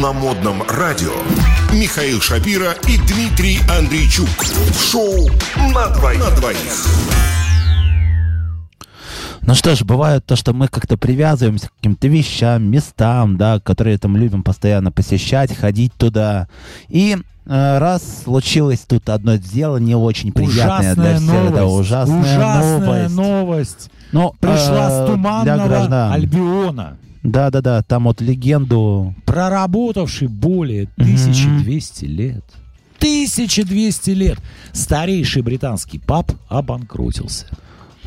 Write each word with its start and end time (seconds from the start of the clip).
на 0.00 0.12
модном 0.12 0.62
радио 0.68 1.12
Михаил 1.72 2.20
Шапира 2.20 2.72
и 2.88 2.96
Дмитрий 2.98 3.60
Андрейчук. 3.78 4.28
В 4.28 4.90
шоу 4.90 5.30
на 5.72 5.88
двоих. 5.88 6.18
На 6.20 6.30
двоих. 6.36 6.86
Ну 9.42 9.54
что 9.54 9.74
ж, 9.76 9.82
бывает 9.82 10.24
то, 10.24 10.36
что 10.36 10.52
мы 10.54 10.68
как-то 10.68 10.96
привязываемся 10.96 11.68
к 11.68 11.72
каким-то 11.76 12.08
вещам, 12.08 12.64
местам, 12.64 13.36
да, 13.36 13.60
которые 13.60 13.98
там 13.98 14.16
любим 14.16 14.42
постоянно 14.42 14.90
посещать, 14.90 15.54
ходить 15.56 15.92
туда. 15.94 16.48
И 16.88 17.16
э, 17.46 17.78
раз 17.78 18.02
случилось 18.24 18.80
тут 18.80 19.08
одно 19.10 19.36
дело 19.36 19.76
не 19.76 19.94
очень 19.94 20.32
приятное 20.32 20.92
Ужасная 20.92 20.94
для 20.94 21.16
всех, 21.18 21.28
новость. 21.30 21.54
да, 21.54 21.66
ужасная, 21.66 22.20
Ужасная 22.20 23.08
новость. 23.10 23.14
новость. 23.16 23.90
Ну, 24.12 24.34
Пришла 24.40 24.88
э, 24.88 24.90
с 24.90 24.98
для 24.98 25.06
туманного 25.14 25.68
граждан. 25.68 26.12
Альбиона, 26.12 26.96
Да-да-да, 27.24 27.82
там 27.82 28.04
вот 28.04 28.20
легенду 28.20 29.14
проработавший 29.26 30.28
более 30.28 30.84
Мгм. 30.96 31.14
1200 31.14 32.04
лет. 32.04 32.44
1200 32.98 34.10
лет. 34.10 34.38
Старейший 34.72 35.42
британский 35.42 35.98
паб 35.98 36.30
обанкротился. 36.48 37.46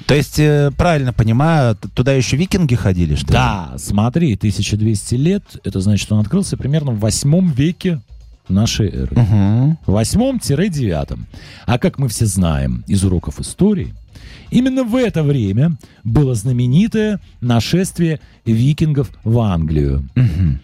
То 0.06 0.14
есть, 0.16 0.40
э, 0.40 0.72
правильно 0.78 1.12
понимаю, 1.12 1.76
туда 1.76 2.14
еще 2.14 2.38
викинги 2.38 2.76
ходили, 2.76 3.16
что 3.16 3.28
ли? 3.28 3.34
Да, 3.34 3.74
смотри, 3.78 4.36
1200 4.38 5.16
лет, 5.16 5.44
это 5.64 5.82
значит, 5.82 6.10
он 6.12 6.20
открылся 6.20 6.56
примерно 6.56 6.92
в 6.94 7.00
8 7.00 7.52
веке 7.52 8.00
нашей 8.48 8.88
эры. 8.90 9.10
Мгм. 9.20 9.78
восьмом-девятом. 9.86 11.28
А 11.66 11.78
как 11.78 11.98
мы 12.00 12.08
все 12.08 12.26
знаем 12.26 12.84
из 12.88 13.04
уроков 13.04 13.40
истории, 13.42 13.94
именно 14.52 14.84
в 14.84 14.96
это 14.96 15.24
время 15.24 15.78
было 16.04 16.36
знаменитое 16.36 17.20
нашествие 17.42 18.20
викингов 18.46 19.12
в 19.24 19.40
Англию. 19.40 20.08
Мгм. 20.16 20.60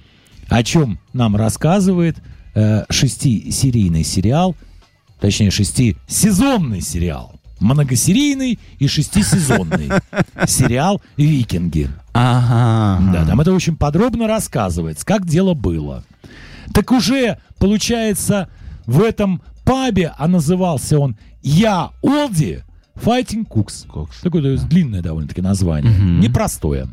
О 0.49 0.63
чем 0.63 0.99
нам 1.13 1.35
рассказывает 1.35 2.17
э, 2.55 2.83
шестисерийный 2.89 4.03
сериал, 4.03 4.55
точнее 5.19 5.51
шестисезонный 5.51 6.81
сериал, 6.81 7.39
многосерийный 7.59 8.59
и 8.77 8.87
шестисезонный 8.87 9.89
сериал 10.47 11.01
«Викинги». 11.17 11.89
Ага. 12.13 13.11
Да, 13.11 13.25
там 13.25 13.41
это 13.41 13.53
очень 13.53 13.75
подробно 13.75 14.27
рассказывается, 14.27 15.05
как 15.05 15.25
дело 15.25 15.53
было. 15.53 16.03
Так 16.73 16.91
уже, 16.91 17.39
получается, 17.57 18.49
в 18.85 19.01
этом 19.01 19.41
пабе, 19.63 20.13
а 20.17 20.27
назывался 20.27 20.99
он 20.99 21.17
«Я 21.41 21.91
Олди 22.01 22.63
Fighting 22.95 23.47
Cooks». 23.47 23.87
Кокс. 23.87 24.19
Такое 24.21 24.41
есть, 24.51 24.67
длинное 24.67 25.01
довольно-таки 25.01 25.41
название. 25.41 25.91
Мгм. 25.91 26.19
Непростое. 26.19 26.87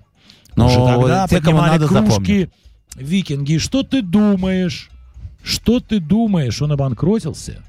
Но 0.56 0.66
Уже 0.66 0.76
тогда 0.76 1.26
поднимали 1.28 1.70
надо, 1.78 1.88
кружки 1.88 2.10
запомнят. 2.10 2.50
викинги. 2.96 3.58
Что 3.58 3.82
ты 3.82 4.02
думаешь? 4.02 4.90
Что 5.42 5.80
ты 5.80 6.00
думаешь? 6.00 6.60
Он 6.60 6.72
обанкротился 6.72 7.62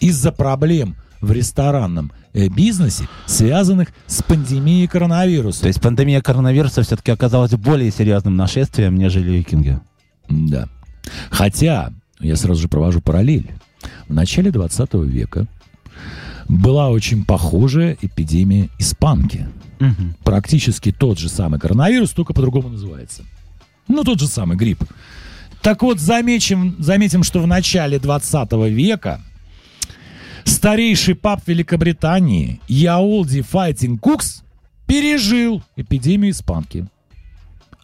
из-за 0.00 0.32
проблем 0.32 0.96
в 1.20 1.30
ресторанном 1.32 2.12
э, 2.32 2.48
бизнесе, 2.48 3.06
связанных 3.26 3.88
с 4.06 4.22
пандемией 4.22 4.88
коронавируса. 4.88 5.62
То 5.62 5.68
есть 5.68 5.80
пандемия 5.80 6.20
коронавируса 6.20 6.82
все-таки 6.82 7.10
оказалась 7.12 7.52
более 7.52 7.90
серьезным 7.90 8.36
нашествием, 8.36 8.96
нежели 8.96 9.30
викинги. 9.30 9.78
Да. 10.28 10.68
Хотя, 11.30 11.92
я 12.20 12.36
сразу 12.36 12.62
же 12.62 12.68
провожу 12.68 13.00
параллель. 13.00 13.50
В 14.08 14.14
начале 14.14 14.50
20 14.50 14.94
века 14.94 15.46
была 16.48 16.90
очень 16.90 17.24
похожая 17.24 17.96
эпидемия 18.00 18.68
испанки. 18.78 19.48
Мгм. 19.80 20.16
Практически 20.22 20.92
тот 20.92 21.18
же 21.18 21.28
самый 21.28 21.58
коронавирус, 21.58 22.10
только 22.10 22.32
по-другому 22.34 22.68
называется. 22.68 23.24
Ну, 23.88 24.04
тот 24.04 24.20
же 24.20 24.26
самый 24.26 24.56
грипп. 24.56 24.84
Так 25.60 25.82
вот, 25.82 26.00
заметим, 26.00 26.76
заметим, 26.78 27.22
что 27.22 27.40
в 27.40 27.46
начале 27.46 27.98
20 27.98 28.52
века 28.68 29.20
старейший 30.44 31.14
пап 31.14 31.42
Великобритании 31.46 32.60
Яолди 32.68 33.42
Файтинг 33.42 34.00
Кукс 34.00 34.42
пережил 34.86 35.62
эпидемию 35.76 36.32
испанки. 36.32 36.86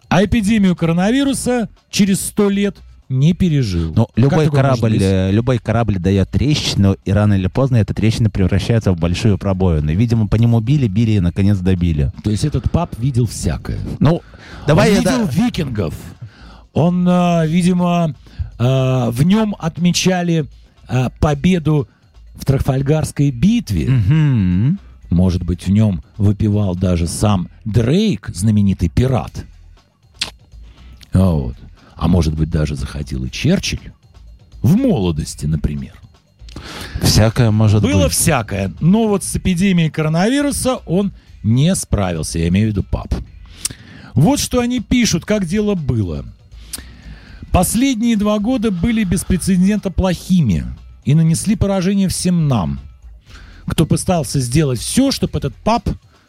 А 0.09 0.25
эпидемию 0.25 0.75
коронавируса 0.75 1.69
через 1.91 2.21
100 2.21 2.51
лет 2.51 2.77
не 3.09 3.33
пережил. 3.33 3.93
Ну, 3.95 4.07
Как 4.07 4.17
любой 4.17 4.51
корабль, 4.51 4.99
э, 5.01 5.31
любой 5.31 5.59
корабль 5.59 5.99
дает 5.99 6.31
трещину, 6.31 6.97
и 7.05 7.13
рано 7.13 7.35
или 7.35 7.47
поздно 7.47 7.77
эта 7.77 7.95
трещина 7.95 8.31
превращается 8.31 8.93
в 8.93 8.99
большую 8.99 9.39
пробоину. 9.39 9.93
Видимо, 9.93 10.29
по 10.29 10.37
нему 10.37 10.61
били, 10.61 10.89
били 10.89 11.13
и 11.13 11.21
наконец 11.21 11.59
добили. 11.59 12.13
То 12.23 12.31
есть 12.31 12.45
этот 12.45 12.71
пап 12.71 12.99
видел 12.99 13.27
всякое. 13.27 13.79
Ну, 13.99 14.23
давай 14.67 14.91
он 14.91 14.95
я... 14.95 15.01
видел 15.01 15.27
да- 15.27 15.33
викингов. 15.33 15.95
Он, 16.75 17.07
а, 17.09 17.47
видимо, 17.47 18.15
а, 18.59 19.11
в 19.11 19.23
нем 19.23 19.57
отмечали 19.59 20.47
а, 20.87 21.11
победу 21.19 21.89
в 22.35 22.45
Трафальгарской 22.45 23.31
битве. 23.31 23.89
Мгм. 23.89 24.79
Может 25.11 25.43
быть, 25.43 25.67
в 25.67 25.71
нем 25.71 26.03
выпивал 26.19 26.75
даже 26.77 27.07
сам 27.07 27.49
Дрейк, 27.65 28.31
знаменитый 28.35 28.91
пират. 28.91 29.45
А, 31.13 31.31
вот. 31.31 31.57
А 31.99 32.09
может 32.09 32.35
быть, 32.35 32.49
даже 32.49 32.77
заходил 32.77 33.25
и 33.25 33.31
Черчилль. 33.31 33.93
В 34.63 34.77
молодости, 34.77 35.47
например. 35.47 35.95
Всякое 37.03 37.51
может 37.51 37.83
Было 37.83 38.05
быть. 38.05 38.13
всякое, 38.13 38.73
но 38.81 39.09
вот 39.09 39.23
с 39.23 39.37
эпидемией 39.37 39.91
коронавируса 39.91 40.77
он 40.87 41.13
не 41.43 41.75
справился, 41.75 42.39
я 42.39 42.49
имею 42.49 42.69
в 42.69 42.71
виду 42.71 42.83
пап. 42.83 43.15
Вот 44.15 44.41
что 44.41 44.61
они 44.61 44.81
пишут, 44.81 45.25
как 45.25 45.45
дело 45.45 45.75
было. 45.75 46.25
Последние 47.53 48.17
два 48.17 48.39
года 48.39 48.71
были 48.71 49.05
без 49.05 49.25
прецедента 49.25 49.91
плохими 49.91 50.67
и 51.05 51.15
нанесли 51.15 51.57
поражение 51.57 52.09
всем 52.09 52.49
нам, 52.49 52.81
кто 53.67 53.87
пытался 53.87 54.41
сделать 54.41 54.81
все, 54.81 55.11
чтобы 55.13 55.39
этот 55.39 55.55
пап 55.55 55.89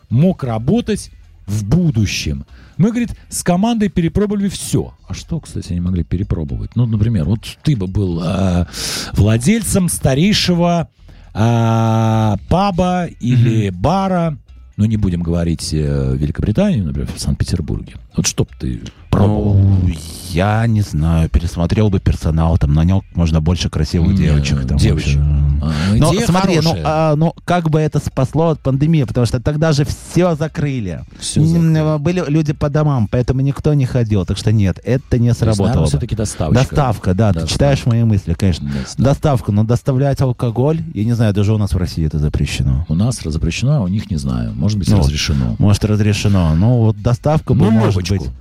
мог 0.10 0.44
работать 0.44 1.12
в 1.50 1.66
будущем. 1.66 2.46
Мы, 2.78 2.90
говорит, 2.92 3.10
с 3.30 3.44
командой 3.44 3.90
перепробовали 3.90 4.48
все. 4.48 4.94
А 5.08 5.14
что, 5.14 5.40
кстати, 5.40 5.72
они 5.72 5.82
могли 5.82 6.04
перепробовать? 6.04 6.76
Ну, 6.76 6.86
например, 6.86 7.26
вот 7.26 7.42
ты 7.64 7.76
бы 7.76 7.88
был 7.88 8.22
э, 8.24 8.66
владельцем 9.14 9.90
старейшего 9.90 10.88
э, 11.34 12.36
паба 12.48 13.06
или 13.20 13.70
бара, 13.70 14.38
ну, 14.78 14.86
не 14.86 14.96
будем 14.96 15.22
говорить 15.22 15.74
э, 15.74 16.16
Великобритании, 16.16 16.80
например, 16.80 17.10
в 17.14 17.20
Санкт-Петербурге. 17.20 17.96
Вот 18.16 18.26
что 18.26 18.46
б 18.46 18.50
ты 18.58 18.80
пробовал? 19.10 19.56
Ну, 19.56 19.90
я 20.30 20.66
не 20.68 20.82
знаю, 20.82 21.28
пересмотрел 21.28 21.90
бы 21.90 22.00
персонал, 22.00 22.58
там 22.58 22.74
нанял 22.74 23.04
можно 23.14 23.42
больше 23.42 23.70
красивых 23.70 24.12
Не, 24.12 24.18
девочек. 24.18 24.66
Там, 24.66 24.78
девочек. 24.78 25.18
вообще. 25.18 25.49
А, 25.62 25.72
Но 25.96 26.14
идея 26.14 26.26
смотри, 26.28 26.60
ну, 26.62 26.76
а, 26.84 27.16
ну 27.16 27.34
как 27.46 27.70
бы 27.70 27.80
это 27.80 28.00
спасло 28.00 28.50
от 28.50 28.60
пандемии, 28.60 29.04
потому 29.04 29.26
что 29.26 29.40
тогда 29.40 29.72
же 29.72 29.86
все 29.86 30.36
закрыли. 30.36 31.02
Всё 31.20 31.42
М, 31.42 31.48
закрыли. 31.74 31.98
Были 32.00 32.24
люди 32.30 32.54
по 32.54 32.70
домам, 32.70 33.08
поэтому 33.12 33.42
никто 33.42 33.74
не 33.74 33.86
ходил. 33.86 34.26
Так 34.26 34.38
что 34.38 34.52
нет, 34.52 34.80
это 34.84 35.18
не 35.20 35.26
То 35.34 35.46
есть, 35.46 35.58
сработало. 35.58 35.84
бы. 35.84 35.88
все-таки 35.90 36.16
доставочка. 36.16 36.64
Доставка, 36.64 37.14
да, 37.14 37.30
ты 37.30 37.34
Доставка. 37.42 37.54
читаешь 37.54 37.86
мои 37.86 38.04
мысли, 38.04 38.34
конечно. 38.34 38.68
Доставка. 38.68 39.02
Доставка, 39.04 39.52
но 39.52 39.64
доставлять 39.64 40.22
алкоголь, 40.22 40.82
я 40.94 41.04
не 41.06 41.14
знаю, 41.14 41.34
даже 41.34 41.54
у 41.54 41.58
нас 41.58 41.74
в 41.74 41.78
России 41.78 42.06
это 42.06 42.20
запрещено. 42.20 42.86
У 42.90 42.96
нас 42.96 43.20
запрещено, 43.24 43.78
а 43.78 43.82
у 43.82 43.88
них 43.88 44.10
не 44.10 44.18
знаю. 44.18 44.54
Может 44.56 44.78
быть, 44.80 44.90
Ну, 44.90 45.00
разрешено. 45.00 45.56
Может, 45.60 45.86
разрешено. 45.86 46.56
Ну, 46.56 46.78
вот 46.78 47.02
доставка 47.02 47.54
бы 47.54 47.66
Ну, 47.66 47.72
может 47.72 47.96
Левочку. 48.10 48.16
быть. 48.16 48.34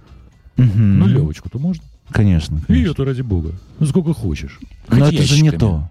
Мгм. 0.56 0.98
Ну, 0.98 1.06
Левочку-то 1.06 1.58
можно. 1.58 1.82
Конечно. 2.10 2.56
И 2.56 2.72
конечно. 2.72 2.92
это 2.92 3.04
ради 3.04 3.22
бога. 3.22 3.50
Ну, 3.78 3.86
сколько 3.86 4.14
хочешь. 4.14 4.58
Но 4.88 5.04
Хоть 5.04 5.14
это 5.14 5.22
же 5.24 5.42
не 5.42 5.48
ящиками. 5.48 5.58
то. 5.60 5.90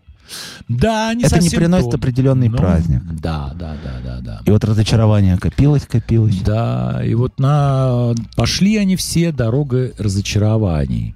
Да, 0.67 1.13
не 1.13 1.23
Это 1.23 1.39
не 1.39 1.49
приносит 1.49 1.91
то. 1.91 1.97
определенный 1.97 2.49
Ну, 2.49 2.57
праздник. 2.57 3.01
Да, 3.03 3.53
да, 3.55 3.75
да, 3.83 3.99
да, 4.03 4.19
да. 4.21 4.41
И 4.45 4.51
вот 4.51 4.63
разочарование 4.63 5.37
копилось, 5.37 5.85
копилось. 5.85 6.41
Да, 6.41 7.01
и 7.05 7.13
вот 7.13 7.39
на 7.39 8.13
пошли 8.35 8.77
они 8.77 8.95
все 8.95 9.31
дорогой 9.31 9.93
разочарований. 9.97 11.15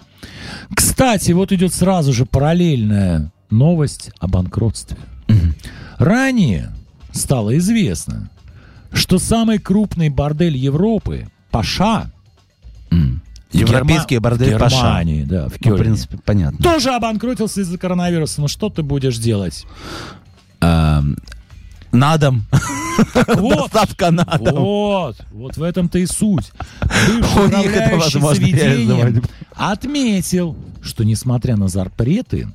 Кстати, 0.76 1.32
вот 1.32 1.52
идет 1.52 1.74
сразу 1.74 2.14
же 2.14 2.26
параллельная 2.26 3.32
новость 3.50 4.12
о 4.20 4.28
банкротстве. 4.28 4.98
Ранее 5.98 6.72
стало 7.12 7.58
известно, 7.58 8.30
что 8.94 9.20
самый 9.20 9.60
крупный 9.60 10.10
бордель 10.10 10.58
Европы, 10.58 11.28
Паша. 11.52 12.12
В 13.52 13.56
Европейский 13.56 14.16
Герма- 14.16 14.22
бордель 14.22 14.56
в 14.56 14.60
Паша. 14.60 14.76
Германии, 14.78 15.24
да, 15.24 15.48
в 15.48 15.52
Ну, 15.52 15.56
в 15.58 15.60
Кёльне, 15.60 15.84
принципе, 15.84 16.18
понятно. 16.26 16.58
тоже 16.64 16.92
обанкротился 16.92 17.62
из-за 17.62 17.78
коронавируса. 17.78 18.42
Ну 18.42 18.48
что 18.48 18.70
ты 18.70 18.82
будешь 18.84 19.18
делать? 19.18 19.66
Эм, 20.62 21.18
На 21.92 22.18
дом. 22.18 22.44
Вот, 23.28 23.72
Доставка 23.72 24.12
на 24.12 24.24
дом. 24.26 24.56
Вот, 24.64 25.16
вот 25.32 25.58
в 25.58 25.64
этом-то 25.64 25.98
и 26.00 26.06
суть. 26.06 26.52
Бывший 26.82 27.42
У 27.44 27.48
них 27.48 27.66
это 27.76 27.86
управляющий 27.86 28.20
возможно 28.20 28.46
заведением 28.46 29.24
отметил, 29.56 30.56
что 30.82 31.04
несмотря 31.04 31.56
на 31.58 31.68
запреты, 31.68 32.48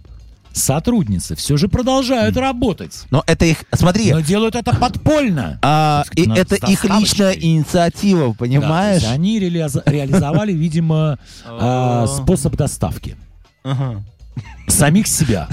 сотрудницы 0.57 1.37
все 1.37 1.57
же 1.57 1.69
продолжают 1.69 2.37
работать. 2.37 3.05
Но 3.11 3.23
это 3.27 3.45
их... 3.45 3.59
Смотри, 3.73 4.13
Но 4.13 4.21
делают 4.21 4.55
это 4.57 4.75
подпольно. 4.75 5.59
а, 5.63 6.05
так 6.05 6.15
и 6.19 6.25
сказать, 6.25 6.39
это 6.53 6.67
их 6.67 6.85
личная 6.85 7.33
инициатива, 7.33 8.29
Да, 8.29 8.35
понимаешь? 8.35 9.03
есть 9.03 9.13
они 9.13 9.39
реализовали, 9.39 10.53
видимо, 10.53 11.19
а, 11.47 12.07
способ 12.07 12.57
доставки. 12.57 13.17
самих 14.69 15.07
себя. 15.07 15.49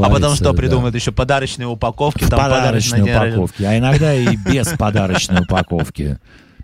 А 0.00 0.10
потом 0.10 0.34
что, 0.34 0.44
да. 0.44 0.52
придумают 0.52 0.94
еще 0.94 1.12
подарочные 1.12 1.66
упаковки? 1.66 2.24
Там 2.26 2.40
рождения. 2.50 3.16
упаковке, 3.16 3.66
а 3.66 3.78
иногда 3.78 4.14
и 4.14 4.36
без 4.36 4.68
подарочной 4.68 5.42
упаковки. 5.42 6.18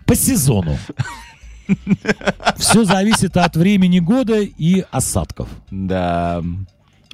По 0.04 0.14
сезону. 0.14 0.78
Все 2.56 2.85
зависит 2.85 3.37
от 3.37 3.56
времени 3.56 3.99
года 3.99 4.41
и 4.41 4.85
осадков. 4.91 5.49
Да. 5.70 6.43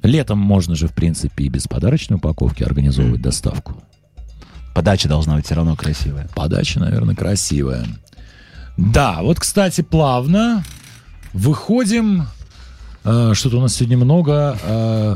Летом 0.03 0.37
можно 0.39 0.75
же, 0.75 0.87
в 0.87 0.93
принципе, 0.93 1.45
и 1.45 1.49
без 1.49 1.67
подарочной 1.67 2.17
упаковки 2.17 2.63
организовывать 2.63 3.21
доставку. 3.21 3.81
Подача 4.73 5.07
должна 5.07 5.35
быть 5.35 5.45
все 5.45 5.55
равно 5.55 5.75
красивая. 5.75 6.27
Подача, 6.35 6.79
наверное, 6.79 7.15
красивая. 7.15 7.85
Да, 8.77 9.21
вот, 9.21 9.39
кстати, 9.39 9.81
плавно 9.81 10.63
выходим. 11.33 12.27
э, 13.03 13.31
Что-то 13.33 13.57
у 13.57 13.61
нас 13.61 13.73
сегодня 13.75 13.97
много. 13.97 14.57
э, 14.61 15.15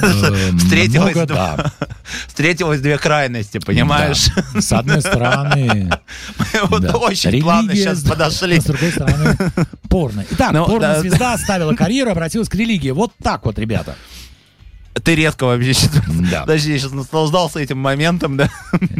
э, 0.00 0.50
много, 0.52 1.26
да. 1.26 1.72
Встретилось 2.40 2.80
две 2.80 2.96
крайности, 2.96 3.58
понимаешь? 3.58 4.28
Да. 4.54 4.60
С 4.62 4.72
одной 4.72 5.00
стороны, 5.02 5.90
Вот 6.70 6.80
да, 6.80 6.96
очень 6.96 7.42
плавно 7.42 7.70
религия, 7.72 7.84
сейчас 7.84 7.98
с- 7.98 8.08
подошли. 8.08 8.58
С 8.58 8.64
другой 8.64 8.90
стороны, 8.92 9.36
порно. 9.90 10.24
Итак, 10.30 10.52
Ну, 10.52 10.64
порно-звезда 10.64 11.34
оставила 11.34 11.74
карьеру, 11.74 12.10
обратилась 12.12 12.48
к 12.48 12.54
религии. 12.54 12.90
Вот 12.92 13.12
так 13.22 13.44
вот, 13.44 13.58
ребята. 13.58 13.94
Ты 15.04 15.14
редко 15.16 15.44
вообще 15.44 15.74
сейчас... 15.74 15.92
Да. 16.30 16.40
Подожди, 16.40 16.72
я 16.72 16.78
сейчас 16.78 16.92
наслаждался 16.92 17.60
этим 17.60 17.76
моментом, 17.78 18.38
да? 18.38 18.48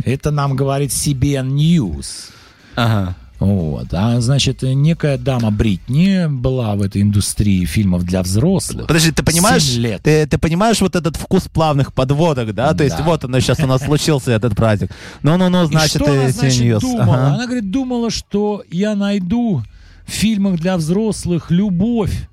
Это 0.05 0.31
нам 0.31 0.55
говорит 0.55 0.91
CBN 0.91 1.49
News. 1.49 2.31
Ага. 2.77 3.17
Вот. 3.41 3.87
А 3.93 4.21
значит, 4.21 4.61
некая 4.63 5.17
дама 5.17 5.51
Бритни 5.51 6.27
была 6.29 6.75
в 6.77 6.83
этой 6.83 7.01
индустрии 7.01 7.65
фильмов 7.65 8.05
для 8.05 8.23
взрослых. 8.23 8.87
Подожди, 8.87 9.13
ты 9.13 9.23
понимаешь, 9.23 9.75
лет. 9.77 10.03
Ты, 10.03 10.27
ты 10.27 10.37
понимаешь 10.37 10.81
вот 10.83 10.95
этот 10.95 11.17
вкус 11.17 11.49
плавных 11.49 11.95
подводок, 11.95 12.55
да? 12.55 12.75
То 12.75 12.85
есть 12.85 12.99
Да. 12.99 13.03
вот 13.03 13.25
оно 13.25 13.41
сейчас 13.41 13.59
у 13.61 13.67
нас 13.67 13.83
случился 13.83 14.31
этот 14.33 14.55
праздник. 14.55 14.91
Ну-ну-ну, 15.23 15.65
значит, 15.65 15.97
И 15.97 15.99
что 15.99 16.05
ты 16.05 16.11
она, 16.21 16.29
значит, 16.29 16.81
думала? 16.81 17.15
Ага. 17.15 17.35
Она 17.35 17.47
говорит, 17.47 17.71
думала, 17.71 18.11
что 18.11 18.63
я 18.71 18.95
найду 18.95 19.63
в 20.07 20.11
фильмах 20.11 20.61
для 20.61 20.77
взрослых 20.77 21.51
любовь, 21.51 22.29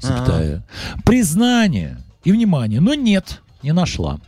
запятая, 0.00 0.64
признание 1.04 1.98
и 2.22 2.30
внимание. 2.30 2.80
Но 2.80 2.94
нет, 2.94 3.40
не 3.62 3.72
нашла. 3.72 4.20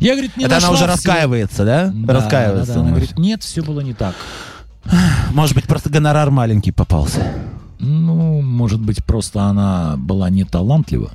Я, 0.00 0.14
говорит, 0.14 0.36
не 0.36 0.46
Это 0.46 0.56
она 0.56 0.70
уже 0.70 0.86
раскаивается, 0.86 1.64
да? 1.64 1.92
Да, 1.94 2.14
раскаивается. 2.14 2.72
да, 2.72 2.74
да. 2.74 2.80
Она 2.80 2.90
говорит, 2.90 3.16
нет, 3.16 3.44
все 3.44 3.62
было 3.62 3.78
не 3.80 3.94
так. 3.94 4.16
Может 5.32 5.54
быть, 5.54 5.66
просто 5.66 5.90
гонорар 5.90 6.30
маленький 6.30 6.72
попался. 6.72 7.20
Ну, 7.78 8.40
может 8.40 8.80
быть, 8.80 9.04
просто 9.04 9.42
она 9.42 9.96
была 9.96 10.30
не 10.30 10.44
талантлива. 10.44 11.10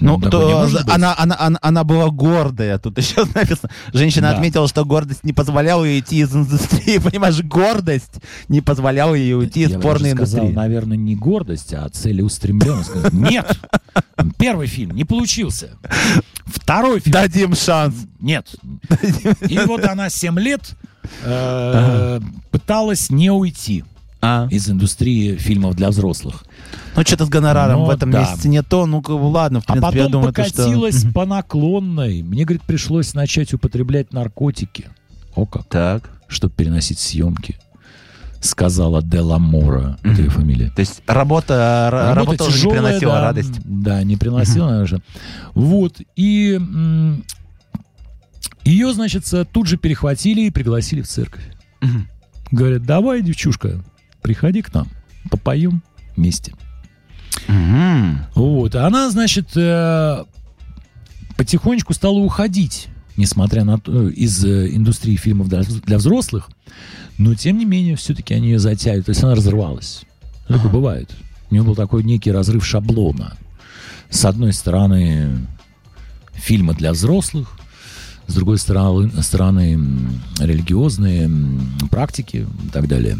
Ну, 0.00 0.18
Такое 0.18 0.30
то 0.30 0.68
она, 0.92 1.14
она, 1.18 1.36
она, 1.38 1.58
она 1.60 1.84
была 1.84 2.08
гордая. 2.10 2.78
Тут 2.78 2.98
еще 2.98 3.24
написано. 3.34 3.70
Женщина 3.92 4.30
Да. 4.30 4.34
отметила, 4.36 4.66
что 4.66 4.84
гордость 4.84 5.24
не 5.24 5.32
позволяла 5.32 5.84
ей 5.84 5.98
уйти 5.98 6.20
из 6.20 6.34
индустрии. 6.34 6.98
Понимаешь, 7.04 7.40
гордость 7.42 8.14
не 8.48 8.60
позволяла 8.60 9.14
ей 9.14 9.34
уйти 9.34 9.62
из 9.62 9.70
Я 9.72 9.78
порной 9.78 10.12
даже 10.12 10.26
сказал, 10.26 10.40
индустрии. 10.46 10.56
наверное, 10.56 10.96
не 10.96 11.16
гордость, 11.16 11.74
а 11.74 11.88
целеустремленность. 11.90 13.12
Нет! 13.12 13.58
Первый 14.38 14.66
фильм 14.66 14.92
не 14.92 15.04
получился. 15.04 15.70
Второй 16.46 17.00
фильм. 17.00 17.12
Дадим 17.12 17.54
шанс. 17.54 17.94
Нет. 18.20 18.54
И 19.48 19.58
вот 19.66 19.84
она 19.84 20.08
7 20.10 20.38
лет 20.38 20.62
э, 21.22 22.20
пыталась 22.50 23.10
не 23.10 23.30
уйти 23.30 23.84
А. 24.22 24.46
из 24.50 24.68
индустрии 24.68 25.36
фильмов 25.36 25.74
для 25.76 25.88
взрослых. 25.88 26.44
Ну, 26.94 27.02
что-то 27.02 27.24
с 27.24 27.28
гонораром 27.30 27.80
Ну, 27.80 27.84
в 27.86 27.90
этом 27.90 28.10
да. 28.10 28.20
месяце 28.20 28.48
не 28.48 28.62
то. 28.62 28.84
Ну, 28.86 29.02
ладно, 29.08 29.60
в 29.60 29.64
А 29.66 29.72
принципе, 29.72 29.98
я 29.98 30.04
потом 30.04 30.12
думаю, 30.12 30.32
то, 30.34 30.44
что... 30.44 30.56
покатилась 30.58 31.04
по 31.14 31.24
наклонной. 31.24 32.22
Мне, 32.22 32.44
говорит, 32.44 32.62
пришлось 32.62 33.14
начать 33.14 33.54
употреблять 33.54 34.12
наркотики. 34.12 34.88
О 35.34 35.46
как. 35.46 35.64
Так. 35.68 36.10
Чтобы 36.28 36.52
переносить 36.54 36.98
съемки. 36.98 37.56
Сказала 38.40 39.02
Дела 39.02 39.38
Мора. 39.38 39.98
Это 40.02 40.22
ее 40.22 40.30
фамилия. 40.30 40.70
То 40.70 40.80
есть 40.80 41.02
работа, 41.06 41.88
ра- 41.92 42.14
работа 42.14 42.44
уже 42.44 42.66
не 42.66 42.72
приносила 42.72 43.12
да, 43.14 43.20
радость. 43.20 43.60
Да, 43.64 44.02
не 44.02 44.16
приносила 44.16 44.70
даже. 44.70 45.02
Вот. 45.54 45.96
И 46.16 46.54
м, 46.54 47.24
ее, 48.64 48.92
значит, 48.92 49.24
тут 49.52 49.66
же 49.66 49.76
перехватили 49.76 50.42
и 50.42 50.50
пригласили 50.50 51.02
в 51.02 51.06
церковь. 51.08 51.44
Мгм. 51.80 52.08
Говорят, 52.50 52.82
давай, 52.84 53.22
девчушка, 53.22 53.82
приходи 54.22 54.62
к 54.62 54.72
нам, 54.72 54.88
попоем 55.30 55.82
вместе. 56.16 56.54
Мгм. 57.48 58.26
Вот. 58.34 58.74
А 58.74 58.86
Она, 58.86 59.10
значит, 59.10 59.56
э, 59.56 60.24
потихонечку 61.36 61.94
стала 61.94 62.18
уходить, 62.18 62.88
несмотря 63.16 63.64
на 63.64 63.78
то, 63.78 64.08
из 64.08 64.44
э, 64.44 64.74
индустрии 64.74 65.16
фильмов 65.16 65.48
для, 65.48 65.62
для 65.62 65.98
взрослых. 65.98 66.50
Но, 67.18 67.34
тем 67.34 67.58
не 67.58 67.64
менее, 67.64 67.96
все-таки 67.96 68.34
они 68.34 68.48
ее 68.48 68.58
затягивают. 68.58 69.06
То 69.06 69.10
есть 69.10 69.22
она 69.22 69.34
разрывалась. 69.34 70.02
Ну, 70.48 70.56
Такое 70.56 70.72
бывает. 70.72 71.10
У 71.50 71.54
нее 71.54 71.64
был 71.64 71.74
такой 71.74 72.02
некий 72.04 72.32
разрыв 72.32 72.64
шаблона. 72.64 73.36
С 74.08 74.24
одной 74.24 74.52
стороны, 74.52 75.46
фильмы 76.32 76.74
для 76.74 76.92
взрослых, 76.92 77.58
с 78.26 78.34
другой 78.34 78.58
стороны, 78.58 79.10
стороны 79.22 79.78
религиозные 80.38 81.30
практики 81.90 82.46
и 82.64 82.68
так 82.68 82.86
далее. 82.88 83.18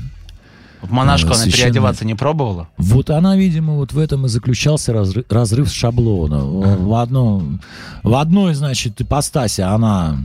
В 0.83 0.91
монашку 0.93 1.33
она 1.33 1.45
переодеваться 1.45 2.05
не 2.05 2.15
пробовала? 2.15 2.69
Вот 2.79 3.11
она, 3.11 3.37
видимо, 3.37 3.75
вот 3.75 3.93
в 3.93 3.99
этом 3.99 4.27
и 4.27 4.29
заключался 4.29 4.93
разрыв, 4.93 5.27
разрыв 5.29 5.71
шаблона. 5.71 6.39
В, 6.39 6.87
в 6.87 6.95
одном, 6.95 7.61
в 8.03 8.15
одной, 8.15 8.55
значит, 8.55 9.01
ипостаси 9.01 9.61
она 9.61 10.19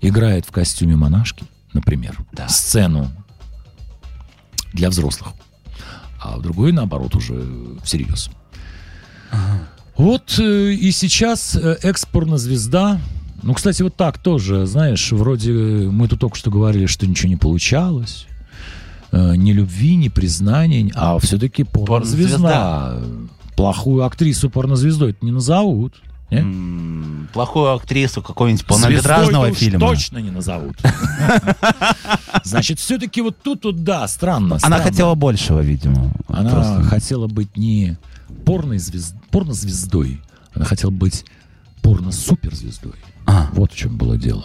играет 0.00 0.46
в 0.46 0.50
костюме 0.50 0.96
монашки, 0.96 1.44
например, 1.72 2.18
Да. 2.32 2.48
сцену 2.48 3.08
для 4.72 4.90
взрослых, 4.90 5.30
а 6.20 6.36
в 6.38 6.42
другой, 6.42 6.72
наоборот, 6.72 7.14
уже 7.14 7.42
всерьез. 7.84 8.30
Вот 9.96 10.38
э, 10.38 10.72
и 10.72 10.90
сейчас 10.90 11.54
э, 11.54 11.78
экс-порнозвезда, 11.82 12.98
ну, 13.42 13.54
кстати, 13.54 13.82
вот 13.82 13.94
так 13.94 14.18
тоже, 14.18 14.66
знаешь, 14.66 15.12
вроде 15.12 15.52
мы 15.52 16.08
тут 16.08 16.20
только 16.20 16.36
что 16.36 16.50
говорили, 16.50 16.86
что 16.86 17.06
ничего 17.06 17.28
не 17.28 17.36
получалось, 17.36 18.26
ни 19.36 19.52
любви, 19.52 19.96
ни 19.96 20.08
признания, 20.08 20.90
а 20.94 21.18
все-таки 21.18 21.64
порнозвезда. 21.64 23.02
Плохую 23.56 24.04
актрису 24.04 24.50
порнозвездой 24.50 25.10
это 25.10 25.24
не 25.24 25.30
назовут. 25.30 25.94
не? 26.30 26.38
М, 26.38 27.28
Плохую 27.32 27.72
актрису 27.72 28.20
какого-нибудь 28.22 28.64
полнометражного 28.66 29.52
фильма. 29.52 29.78
точно 29.78 30.18
не 30.18 30.30
назовут. 30.32 30.76
Значит, 32.44 32.80
все-таки 32.80 33.20
вот 33.22 33.36
тут 33.42 33.64
вот 33.64 33.84
да, 33.84 34.06
странно. 34.08 34.58
Она 34.62 34.78
хотела 34.80 35.14
большего, 35.14 35.60
видимо. 35.60 36.12
Она 36.28 36.82
хотела 36.82 37.28
быть 37.28 37.56
не 37.56 37.96
порнозвездой, 38.44 40.20
она 40.52 40.64
хотела 40.64 40.90
быть 40.90 41.24
порно-суперзвездой. 41.82 42.94
А. 43.26 43.48
Вот 43.52 43.72
в 43.72 43.76
чем 43.76 43.96
было 43.96 44.16
дело. 44.18 44.44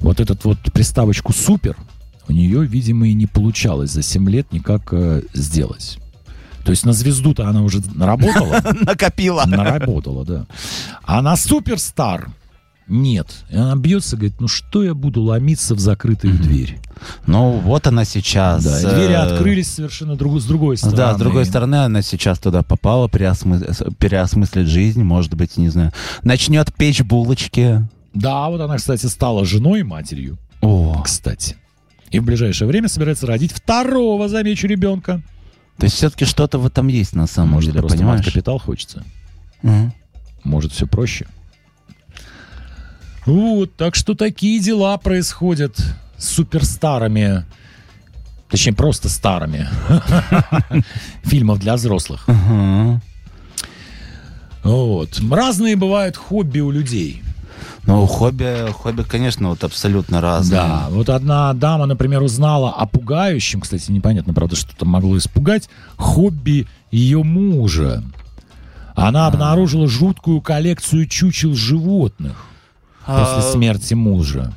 Вот 0.00 0.20
этот 0.20 0.44
вот 0.44 0.58
приставочку 0.72 1.32
«супер» 1.32 1.76
у 2.32 2.34
нее, 2.34 2.64
видимо, 2.66 3.08
и 3.08 3.12
не 3.14 3.26
получалось 3.26 3.90
за 3.90 4.02
7 4.02 4.28
лет 4.30 4.52
никак 4.52 4.88
э, 4.92 5.22
сделать. 5.34 5.98
То 6.64 6.70
есть 6.70 6.86
на 6.86 6.92
звезду-то 6.92 7.46
она 7.46 7.62
уже 7.62 7.82
наработала. 7.94 8.60
Накопила. 8.80 9.44
Наработала, 9.46 10.24
да. 10.24 10.46
А 11.02 11.20
на 11.20 11.36
суперстар 11.36 12.30
нет. 12.88 13.26
И 13.50 13.56
она 13.56 13.76
бьется, 13.76 14.16
говорит, 14.16 14.40
ну 14.40 14.48
что 14.48 14.82
я 14.82 14.94
буду 14.94 15.22
ломиться 15.22 15.74
в 15.74 15.78
закрытую 15.80 16.38
дверь? 16.38 16.78
Ну, 17.26 17.52
вот 17.58 17.86
она 17.86 18.04
сейчас. 18.04 18.64
Да, 18.64 18.80
и 18.80 18.84
э, 18.84 18.94
двери 18.94 19.12
открылись 19.12 19.68
совершенно 19.74 20.16
друг- 20.16 20.40
с 20.40 20.44
другой 20.46 20.78
стороны. 20.78 20.96
Да, 20.96 21.14
с 21.14 21.18
другой 21.18 21.44
стороны, 21.44 21.84
она 21.84 22.00
сейчас 22.00 22.38
туда 22.38 22.62
попала, 22.62 23.08
переосмы- 23.08 23.94
переосмыслит 23.96 24.68
жизнь, 24.68 25.02
может 25.02 25.34
быть, 25.34 25.58
не 25.58 25.68
знаю. 25.68 25.92
Начнет 26.22 26.72
печь 26.74 27.02
булочки. 27.02 27.86
Да, 28.14 28.48
вот 28.48 28.60
она, 28.60 28.76
кстати, 28.76 29.04
стала 29.06 29.44
женой 29.44 29.80
и 29.80 29.82
матерью. 29.82 30.38
О, 30.62 31.02
Кстати. 31.04 31.56
И 32.12 32.18
в 32.20 32.24
ближайшее 32.24 32.68
время 32.68 32.88
собирается 32.88 33.26
родить 33.26 33.52
второго, 33.52 34.28
замечу, 34.28 34.66
ребенка. 34.66 35.22
то 35.78 35.84
есть 35.84 35.96
все-таки 35.96 36.24
что-то 36.24 36.58
в 36.58 36.66
этом 36.66 36.88
есть 36.88 37.14
на 37.14 37.26
самом 37.26 37.52
Может, 37.54 37.70
деле, 37.70 37.80
просто 37.80 37.98
понимаешь? 37.98 38.24
капитал 38.24 38.58
хочется. 38.58 39.02
Мгм. 39.62 39.92
Может, 40.44 40.72
все 40.72 40.86
проще. 40.86 41.26
Вот, 43.24 43.74
так 43.76 43.94
что 43.94 44.14
такие 44.14 44.60
дела 44.60 44.96
происходят 44.98 45.76
с 46.18 46.28
суперстарами. 46.28 47.44
Точнее, 48.50 48.74
просто 48.74 49.08
старыми. 49.08 49.68
Фильмов 51.22 51.58
для 51.60 51.74
взрослых. 51.76 52.26
Вот. 54.62 55.20
Разные 55.30 55.76
бывают 55.76 56.16
хобби 56.16 56.60
у 56.60 56.70
людей. 56.70 57.22
Ну, 57.84 58.06
хобби, 58.06 58.70
хобби, 58.72 59.02
конечно, 59.02 59.48
вот 59.48 59.64
абсолютно 59.64 60.20
разные. 60.20 60.60
Да, 60.60 60.86
вот 60.90 61.08
одна 61.08 61.52
дама, 61.52 61.86
например, 61.86 62.22
узнала 62.22 62.70
о 62.70 62.86
пугающем, 62.86 63.60
кстати, 63.60 63.90
непонятно, 63.90 64.32
правда, 64.32 64.54
что 64.54 64.76
там 64.76 64.88
могло 64.90 65.18
испугать, 65.18 65.68
хобби 65.96 66.68
ее 66.92 67.24
мужа. 67.24 68.04
Она 68.94 69.26
обнаружила 69.26 69.88
жуткую 69.88 70.40
коллекцию 70.42 71.06
чучел 71.06 71.54
животных 71.54 72.44
после 73.04 73.38
А, 73.38 73.52
смерти 73.52 73.94
мужа. 73.94 74.52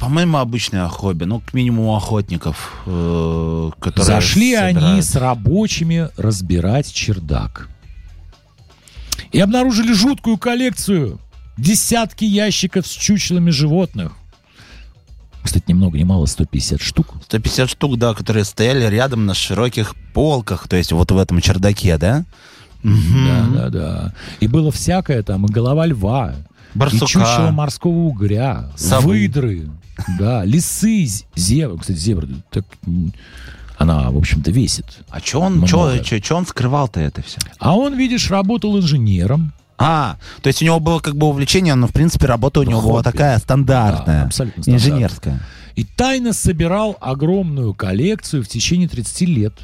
По-моему, 0.00 0.38
обычное 0.38 0.88
хобби, 0.88 1.24
ну, 1.24 1.40
к 1.40 1.52
минимуму 1.54 1.94
охотников, 1.96 2.82
э, 2.86 3.70
которые 3.78 4.04
Зашли 4.04 4.54
они 4.54 4.74
собирают. 4.78 5.04
с 5.04 5.16
рабочими 5.16 6.08
разбирать 6.16 6.92
чердак. 6.92 7.68
И 9.32 9.40
обнаружили 9.40 9.92
жуткую 9.92 10.38
коллекцию. 10.38 11.18
Десятки 11.56 12.24
ящиков 12.24 12.86
с 12.86 12.90
чучелами 12.90 13.50
животных. 13.50 14.12
Кстати, 15.42 15.64
ни 15.68 15.74
много 15.74 15.98
ни 15.98 16.04
мало, 16.04 16.26
150 16.26 16.80
штук. 16.80 17.14
150 17.24 17.68
штук, 17.68 17.98
да, 17.98 18.14
которые 18.14 18.44
стояли 18.44 18.86
рядом 18.86 19.26
на 19.26 19.34
широких 19.34 19.94
полках, 20.14 20.68
то 20.68 20.76
есть 20.76 20.90
вот 20.92 21.10
в 21.12 21.18
этом 21.18 21.40
чердаке, 21.40 21.98
да? 21.98 22.24
Да, 22.82 23.46
да, 23.54 23.68
да. 23.68 24.14
И 24.40 24.46
было 24.48 24.72
всякое 24.72 25.22
там, 25.22 25.46
и 25.46 25.52
голова 25.52 25.86
льва, 25.86 26.34
Барсука. 26.74 27.04
и 27.04 27.08
чучело 27.08 27.50
морского 27.50 27.92
угря, 27.92 28.70
Совы. 28.76 29.08
выдры, 29.20 29.68
да, 30.18 30.44
лисы, 30.44 31.06
зебры. 31.36 31.78
Кстати, 31.78 31.98
зебра, 31.98 32.26
так, 32.50 32.64
она, 33.78 34.10
в 34.10 34.16
общем-то, 34.16 34.50
весит. 34.50 34.86
А 35.10 35.20
чё 35.20 35.40
он, 35.40 35.64
чё, 35.66 35.98
чё- 36.02 36.20
чё 36.20 36.36
он 36.36 36.46
скрывал-то 36.46 37.00
это 37.00 37.22
все? 37.22 37.38
А 37.58 37.76
он, 37.76 37.96
видишь, 37.96 38.30
работал 38.30 38.78
инженером. 38.78 39.52
А, 39.76 40.16
то 40.42 40.46
есть 40.48 40.62
у 40.62 40.64
него 40.64 40.78
было 40.80 41.00
как 41.00 41.16
бы 41.16 41.26
увлечение, 41.26 41.74
но 41.74 41.86
в 41.88 41.92
принципе 41.92 42.26
работа 42.26 42.60
у 42.60 42.62
него 42.62 42.80
была 42.80 43.02
Хобби. 43.02 43.04
такая 43.04 43.38
стандартная, 43.38 44.20
Да, 44.20 44.26
абсолютно 44.26 44.62
стандартная. 44.62 44.90
инженерская. 44.92 45.40
И 45.74 45.84
тайно 45.84 46.32
собирал 46.32 46.96
огромную 47.00 47.74
коллекцию 47.74 48.44
в 48.44 48.48
течение 48.48 48.88
30 48.88 49.22
лет. 49.28 49.54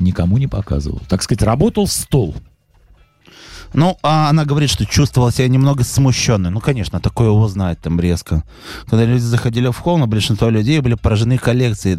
Никому 0.00 0.38
не 0.38 0.46
показывал. 0.48 1.00
Так 1.08 1.22
сказать, 1.22 1.42
работал 1.42 1.86
в 1.86 1.92
стол. 1.92 2.34
Ну, 3.74 3.98
а 4.02 4.30
она 4.30 4.46
говорит, 4.46 4.70
что 4.70 4.86
чувствовала 4.86 5.30
себя 5.30 5.46
немного 5.46 5.84
смущенной. 5.84 6.50
Ну, 6.50 6.58
конечно, 6.58 7.00
такое 7.00 7.28
узнать 7.28 7.78
там 7.80 8.00
резко. 8.00 8.42
Когда 8.88 9.04
люди 9.04 9.20
заходили 9.20 9.68
в 9.68 9.76
холл, 9.76 9.98
но 9.98 10.06
большинство 10.06 10.48
людей 10.48 10.80
были 10.80 10.94
поражены 10.94 11.36
коллекцией. 11.36 11.98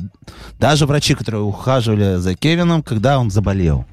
Даже 0.60 0.88
врачи, 0.88 1.14
которые 1.14 1.44
ухаживали 1.44 2.16
за 2.18 2.34
Кевином, 2.34 2.82
когда 2.82 3.20
он 3.20 3.30
заболел. 3.30 3.86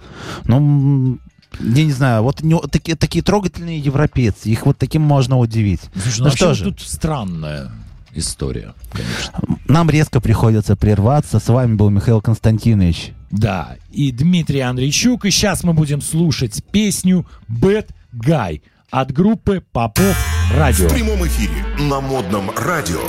Ну, 0.44 1.18
я 1.60 1.84
не 1.84 1.92
знаю, 1.92 2.22
вот 2.22 2.42
у 2.42 2.46
него 2.46 2.60
такие, 2.60 2.96
такие 2.96 3.22
трогательные 3.22 3.78
европейцы, 3.78 4.48
их 4.48 4.66
вот 4.66 4.78
таким 4.78 5.02
можно 5.02 5.38
удивить. 5.38 5.80
Слушай, 5.94 6.18
Ну 6.18 6.24
вообще 6.24 6.36
что 6.38 6.48
вот 6.48 6.56
же. 6.56 6.64
тут 6.64 6.80
странная 6.80 7.70
история, 8.14 8.74
конечно. 8.92 9.40
Нам 9.66 9.90
резко 9.90 10.20
приходится 10.20 10.76
прерваться. 10.76 11.38
С 11.38 11.48
вами 11.48 11.74
был 11.74 11.90
Михаил 11.90 12.20
Константинович. 12.22 13.12
Да, 13.30 13.76
и 13.90 14.12
Дмитрий 14.12 14.60
Андрейчук. 14.60 15.24
И 15.24 15.30
сейчас 15.30 15.64
мы 15.64 15.74
будем 15.74 16.00
слушать 16.00 16.62
песню 16.70 17.26
«Bad 17.50 17.88
Guy» 18.14 18.62
от 18.90 19.12
группы 19.12 19.62
«Попов 19.72 20.16
Радио». 20.54 20.88
В 20.88 20.92
прямом 20.94 21.26
эфире 21.26 21.64
на 21.80 22.00
модном 22.00 22.50
радио 22.56 23.00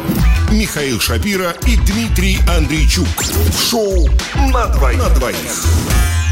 Михаил 0.51 0.99
Шапира 0.99 1.51
и 1.67 1.77
Дмитрий 1.77 2.37
Андрейчук. 2.57 3.07
В 3.07 3.69
шоу 3.69 4.09
на 4.51 4.67
двоих. 4.67 4.97
На 4.97 5.09
двоих. 5.15 6.26